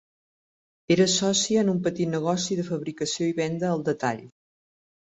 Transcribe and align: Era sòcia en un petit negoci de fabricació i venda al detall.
Era 0.95 1.07
sòcia 1.17 1.63
en 1.65 1.69
un 1.75 1.83
petit 1.89 2.11
negoci 2.17 2.59
de 2.63 2.67
fabricació 2.73 3.31
i 3.35 3.39
venda 3.45 3.73
al 3.77 3.89
detall. 3.93 4.27